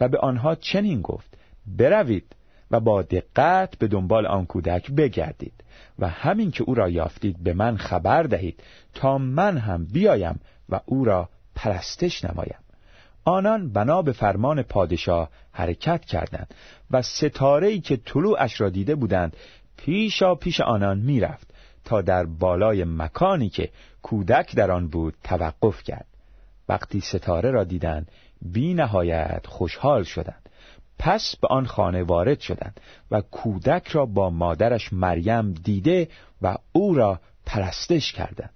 و 0.00 0.08
به 0.08 0.18
آنها 0.18 0.54
چنین 0.54 1.02
گفت 1.02 1.38
بروید 1.66 2.36
و 2.70 2.80
با 2.80 3.02
دقت 3.02 3.78
به 3.78 3.88
دنبال 3.88 4.26
آن 4.26 4.46
کودک 4.46 4.90
بگردید 4.90 5.64
و 5.98 6.08
همین 6.08 6.50
که 6.50 6.64
او 6.64 6.74
را 6.74 6.88
یافتید 6.88 7.42
به 7.42 7.54
من 7.54 7.76
خبر 7.76 8.22
دهید 8.22 8.62
تا 8.94 9.18
من 9.18 9.58
هم 9.58 9.84
بیایم 9.84 10.40
و 10.68 10.80
او 10.86 11.04
را 11.04 11.28
پرستش 11.54 12.24
نمایم. 12.24 12.58
آنان 13.28 13.72
بنا 13.72 14.02
به 14.02 14.12
فرمان 14.12 14.62
پادشاه 14.62 15.28
حرکت 15.52 16.04
کردند 16.04 16.54
و 16.90 17.02
ستاره‌ای 17.02 17.80
که 17.80 17.96
طلوعش 17.96 18.60
را 18.60 18.68
دیده 18.68 18.94
بودند 18.94 19.36
پیشا 19.76 20.34
پیش 20.34 20.60
آنان 20.60 20.98
می‌رفت 20.98 21.54
تا 21.84 22.02
در 22.02 22.26
بالای 22.26 22.84
مکانی 22.84 23.48
که 23.48 23.70
کودک 24.02 24.56
در 24.56 24.70
آن 24.70 24.88
بود 24.88 25.14
توقف 25.24 25.82
کرد. 25.82 26.06
وقتی 26.68 27.00
ستاره 27.00 27.50
را 27.50 27.64
دیدند 27.64 28.10
بی 28.42 28.74
نهایت 28.74 29.46
خوشحال 29.46 30.04
شدند. 30.04 30.48
پس 30.98 31.36
به 31.36 31.48
آن 31.48 31.66
خانه 31.66 32.02
وارد 32.02 32.40
شدند 32.40 32.80
و 33.10 33.20
کودک 33.20 33.88
را 33.88 34.06
با 34.06 34.30
مادرش 34.30 34.92
مریم 34.92 35.52
دیده 35.52 36.08
و 36.42 36.56
او 36.72 36.94
را 36.94 37.20
پرستش 37.46 38.12
کردند. 38.12 38.52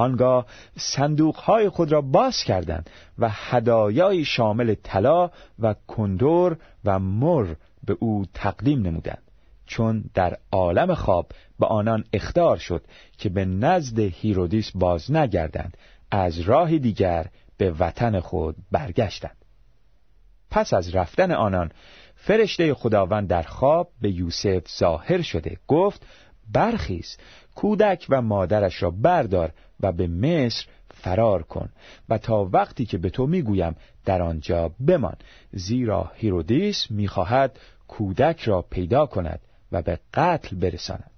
آنگاه 0.00 0.46
صندوقهای 0.76 1.68
خود 1.68 1.92
را 1.92 2.00
باز 2.00 2.42
کردند 2.44 2.90
و 3.18 3.28
هدایای 3.30 4.24
شامل 4.24 4.74
طلا 4.74 5.30
و 5.58 5.74
کندور 5.88 6.56
و 6.84 6.98
مر 6.98 7.54
به 7.86 7.96
او 8.00 8.24
تقدیم 8.34 8.82
نمودند 8.82 9.22
چون 9.66 10.04
در 10.14 10.36
عالم 10.52 10.94
خواب 10.94 11.32
به 11.58 11.66
آنان 11.66 12.04
اختار 12.12 12.56
شد 12.56 12.84
که 13.18 13.28
به 13.28 13.44
نزد 13.44 13.98
هیرودیس 13.98 14.70
باز 14.74 15.10
نگردند 15.10 15.76
از 16.10 16.40
راه 16.40 16.78
دیگر 16.78 17.26
به 17.56 17.70
وطن 17.70 18.20
خود 18.20 18.56
برگشتند. 18.70 19.36
پس 20.50 20.74
از 20.74 20.94
رفتن 20.94 21.32
آنان 21.32 21.70
فرشته 22.16 22.74
خداوند 22.74 23.28
در 23.28 23.42
خواب 23.42 23.90
به 24.00 24.10
یوسف 24.10 24.62
ظاهر 24.78 25.22
شده 25.22 25.56
گفت 25.66 26.06
برخیز 26.52 27.16
کودک 27.54 28.06
و 28.08 28.22
مادرش 28.22 28.82
را 28.82 28.90
بردار 28.90 29.52
و 29.80 29.92
به 29.92 30.06
مصر 30.06 30.66
فرار 30.94 31.42
کن 31.42 31.68
و 32.08 32.18
تا 32.18 32.44
وقتی 32.44 32.84
که 32.84 32.98
به 32.98 33.10
تو 33.10 33.26
می‌گویم 33.26 33.76
در 34.04 34.22
آنجا 34.22 34.68
بمان. 34.86 35.16
زیرا 35.52 36.12
هیرودیس 36.14 36.90
می‌خواهد 36.90 37.58
کودک 37.88 38.42
را 38.42 38.62
پیدا 38.62 39.06
کند 39.06 39.40
و 39.72 39.82
به 39.82 39.98
قتل 40.14 40.56
برساند. 40.56 41.10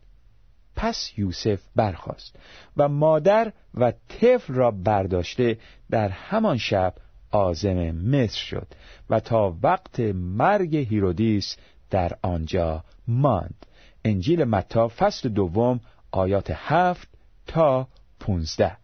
پس 0.76 1.12
یوسف 1.16 1.60
برخاست 1.76 2.36
و 2.76 2.88
مادر 2.88 3.52
و 3.74 3.92
طفل 4.08 4.54
را 4.54 4.70
برداشته 4.70 5.58
در 5.90 6.08
همان 6.08 6.58
شب 6.58 6.94
عازم 7.30 7.90
مصر 7.90 8.38
شد 8.38 8.66
و 9.10 9.20
تا 9.20 9.56
وقت 9.62 10.00
مرگ 10.14 10.76
هیرودیس 10.76 11.56
در 11.90 12.12
آنجا 12.22 12.84
ماند. 13.08 13.66
انجیل 14.04 14.44
متی 14.44 14.88
فصل 14.88 15.28
دوم 15.28 15.80
آیات 16.10 16.50
هفت 16.54 17.08
تا 17.46 17.88
پونزده 18.20 18.76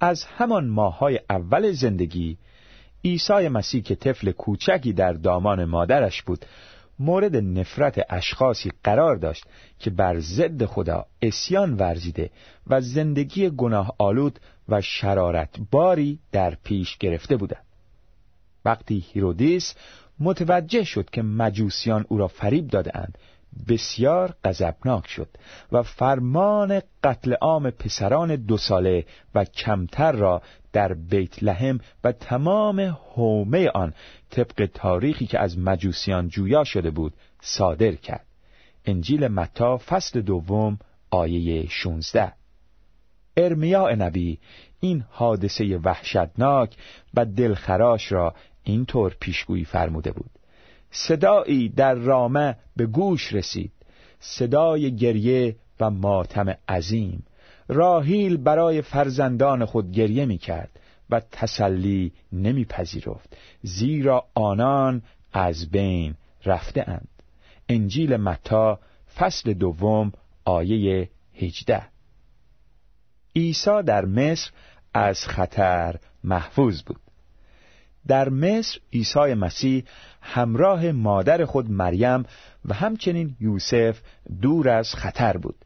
از 0.00 0.24
همان 0.24 0.68
ماهای 0.68 1.20
اول 1.30 1.72
زندگی 1.72 2.38
عیسی 3.04 3.48
مسیح 3.48 3.82
که 3.82 3.94
طفل 3.94 4.30
کوچکی 4.30 4.92
در 4.92 5.12
دامان 5.12 5.64
مادرش 5.64 6.22
بود 6.22 6.44
مورد 6.98 7.36
نفرت 7.36 8.06
اشخاصی 8.08 8.72
قرار 8.84 9.16
داشت 9.16 9.44
که 9.78 9.90
بر 9.90 10.20
ضد 10.20 10.64
خدا 10.64 11.06
عصیان 11.22 11.74
ورزیده 11.74 12.30
و 12.66 12.80
زندگی 12.80 13.50
گناه 13.50 13.94
آلود 13.98 14.40
و 14.68 14.80
شرارت 14.80 15.56
باری 15.70 16.18
در 16.32 16.54
پیش 16.64 16.98
گرفته 16.98 17.36
بودند. 17.36 17.64
وقتی 18.64 19.04
هیرودیس 19.12 19.74
متوجه 20.18 20.84
شد 20.84 21.10
که 21.10 21.22
مجوسیان 21.22 22.04
او 22.08 22.18
را 22.18 22.28
فریب 22.28 22.68
دادهاند 22.68 23.18
بسیار 23.68 24.34
غضبناک 24.44 25.06
شد 25.08 25.28
و 25.72 25.82
فرمان 25.82 26.82
قتل 27.04 27.32
عام 27.32 27.70
پسران 27.70 28.36
دو 28.36 28.56
ساله 28.56 29.04
و 29.34 29.44
کمتر 29.44 30.12
را 30.12 30.42
در 30.72 30.94
بیت 30.94 31.42
لحم 31.42 31.80
و 32.04 32.12
تمام 32.12 32.80
حومه 32.80 33.68
آن 33.68 33.94
طبق 34.30 34.68
تاریخی 34.74 35.26
که 35.26 35.38
از 35.38 35.58
مجوسیان 35.58 36.28
جویا 36.28 36.64
شده 36.64 36.90
بود 36.90 37.12
صادر 37.40 37.92
کرد. 37.92 38.26
انجیل 38.84 39.28
متا 39.28 39.78
فصل 39.78 40.20
دوم 40.20 40.78
آیه 41.10 41.68
16 41.68 42.32
ارمیا 43.36 43.94
نبی 43.94 44.38
این 44.80 45.04
حادثه 45.10 45.76
وحشتناک 45.76 46.76
و 47.14 47.24
دلخراش 47.24 48.12
را 48.12 48.34
اینطور 48.64 49.16
پیشگویی 49.20 49.64
فرموده 49.64 50.12
بود. 50.12 50.30
صدایی 50.90 51.68
در 51.68 51.94
رامه 51.94 52.56
به 52.76 52.86
گوش 52.86 53.32
رسید. 53.32 53.72
صدای 54.20 54.96
گریه 54.96 55.56
و 55.80 55.90
ماتم 55.90 56.56
عظیم. 56.68 57.26
راهیل 57.68 58.36
برای 58.36 58.82
فرزندان 58.82 59.64
خود 59.64 59.92
گریه 59.92 60.24
می 60.24 60.38
کرد 60.38 60.70
و 61.10 61.20
تسلی 61.20 62.12
نمی 62.32 62.64
پذیرفت 62.64 63.36
زیرا 63.62 64.24
آنان 64.34 65.02
از 65.32 65.70
بین 65.70 66.14
رفته 66.44 66.88
اند 66.88 67.08
انجیل 67.68 68.16
متا 68.16 68.78
فصل 69.16 69.52
دوم 69.52 70.12
آیه 70.44 71.10
هجده. 71.34 71.82
عیسی 73.36 73.82
در 73.86 74.04
مصر 74.04 74.50
از 74.94 75.26
خطر 75.26 75.96
محفوظ 76.24 76.82
بود. 76.82 77.00
در 78.10 78.28
مصر 78.28 78.78
عیسی 78.92 79.34
مسیح 79.34 79.84
همراه 80.22 80.92
مادر 80.92 81.44
خود 81.44 81.70
مریم 81.70 82.24
و 82.64 82.74
همچنین 82.74 83.36
یوسف 83.40 84.00
دور 84.42 84.68
از 84.68 84.94
خطر 84.94 85.36
بود. 85.36 85.56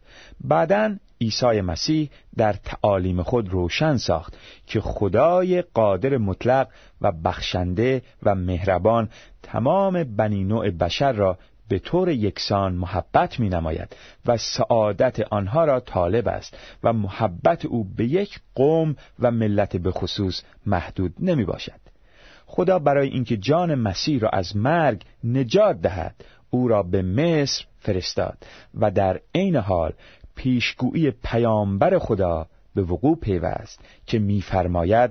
بعدا 0.40 0.96
عیسی 1.20 1.60
مسیح 1.60 2.10
در 2.36 2.52
تعالیم 2.52 3.22
خود 3.22 3.48
روشن 3.48 3.96
ساخت 3.96 4.36
که 4.66 4.80
خدای 4.80 5.62
قادر 5.62 6.16
مطلق 6.16 6.68
و 7.00 7.12
بخشنده 7.12 8.02
و 8.22 8.34
مهربان 8.34 9.08
تمام 9.42 10.04
بنی 10.04 10.44
نوع 10.44 10.70
بشر 10.70 11.12
را 11.12 11.38
به 11.68 11.78
طور 11.78 12.08
یکسان 12.08 12.74
محبت 12.74 13.40
می 13.40 13.48
نماید 13.48 13.96
و 14.26 14.36
سعادت 14.36 15.20
آنها 15.20 15.64
را 15.64 15.80
طالب 15.80 16.28
است 16.28 16.56
و 16.82 16.92
محبت 16.92 17.64
او 17.64 17.84
به 17.84 18.04
یک 18.04 18.40
قوم 18.54 18.96
و 19.18 19.30
ملت 19.30 19.76
به 19.76 19.90
خصوص 19.90 20.42
محدود 20.66 21.14
نمی 21.20 21.44
باشد 21.44 21.83
خدا 22.56 22.78
برای 22.78 23.08
اینکه 23.08 23.36
جان 23.36 23.74
مسیح 23.74 24.20
را 24.20 24.28
از 24.28 24.56
مرگ 24.56 25.02
نجات 25.24 25.80
دهد 25.80 26.24
او 26.50 26.68
را 26.68 26.82
به 26.82 27.02
مصر 27.02 27.64
فرستاد 27.78 28.46
و 28.74 28.90
در 28.90 29.20
عین 29.34 29.56
حال 29.56 29.92
پیشگویی 30.34 31.10
پیامبر 31.10 31.98
خدا 31.98 32.46
به 32.74 32.82
وقوع 32.82 33.16
پیوست 33.16 33.80
که 34.06 34.18
میفرماید 34.18 35.10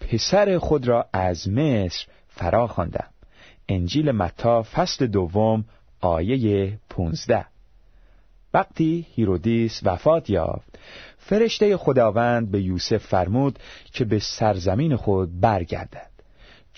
پسر 0.00 0.58
خود 0.58 0.88
را 0.88 1.06
از 1.12 1.48
مصر 1.48 2.06
فرا 2.28 2.66
خواندم 2.66 3.08
انجیل 3.68 4.10
متی 4.10 4.62
فصل 4.62 5.06
دوم 5.06 5.64
آیه 6.00 6.78
15 6.90 7.44
وقتی 8.54 9.06
هیرودیس 9.14 9.80
وفات 9.84 10.30
یافت 10.30 10.78
فرشته 11.18 11.76
خداوند 11.76 12.50
به 12.50 12.62
یوسف 12.62 13.06
فرمود 13.06 13.58
که 13.92 14.04
به 14.04 14.18
سرزمین 14.18 14.96
خود 14.96 15.40
برگردد. 15.40 16.07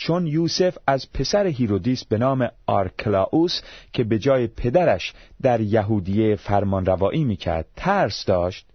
چون 0.01 0.27
یوسف 0.27 0.79
از 0.87 1.13
پسر 1.13 1.47
هیرودیس 1.47 2.05
به 2.05 2.19
نام 2.19 2.49
آرکلاوس 2.67 3.61
که 3.93 4.05
به 4.05 4.19
جای 4.19 4.47
پدرش 4.47 5.13
در 5.43 5.61
یهودیه 5.61 6.37
فرمان 6.37 6.87
روایی 6.87 7.25
می‌کرد 7.25 7.67
ترس 7.77 8.25
داشت 8.25 8.67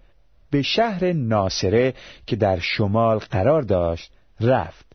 به 0.51 0.61
شهر 0.61 1.13
ناصره 1.13 1.93
که 2.27 2.35
در 2.35 2.59
شمال 2.59 3.17
قرار 3.17 3.61
داشت 3.61 4.11
رفت. 4.41 4.85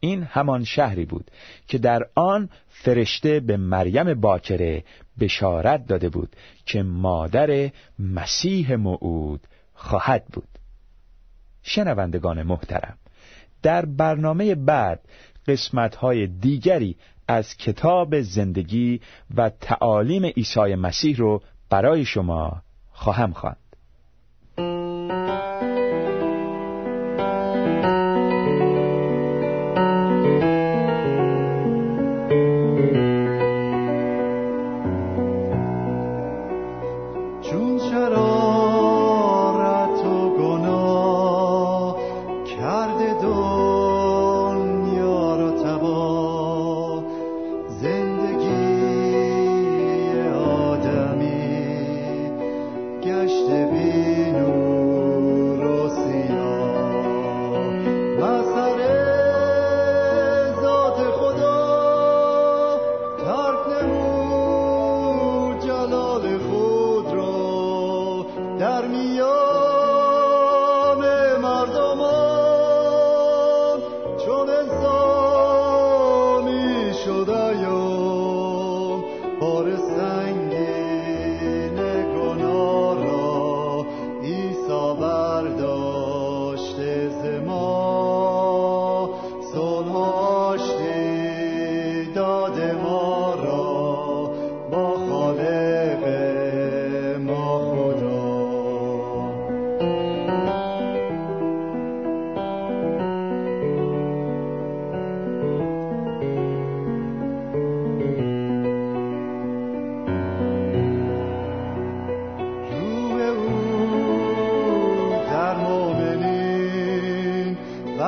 این 0.00 0.22
همان 0.22 0.64
شهری 0.64 1.04
بود 1.04 1.30
که 1.68 1.78
در 1.78 2.02
آن 2.14 2.48
فرشته 2.68 3.40
به 3.40 3.56
مریم 3.56 4.14
باکره 4.14 4.84
بشارت 5.20 5.86
داده 5.86 6.08
بود 6.08 6.36
که 6.66 6.82
مادر 6.82 7.70
مسیح 7.98 8.76
موعود 8.76 9.40
خواهد 9.74 10.24
بود. 10.32 10.48
شنوندگان 11.62 12.42
محترم 12.42 12.98
در 13.62 13.84
برنامه 13.84 14.54
بعد 14.54 15.00
قسمتهای 15.46 16.26
دیگری 16.26 16.96
از 17.28 17.56
کتاب 17.56 18.20
زندگی 18.20 19.00
و 19.36 19.50
تعالیم 19.60 20.24
عیسی 20.24 20.74
مسیح 20.74 21.16
رو 21.16 21.42
برای 21.70 22.04
شما 22.04 22.62
خواهم 22.92 23.32
خواند. 23.32 23.56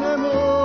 برداشته 0.00 0.59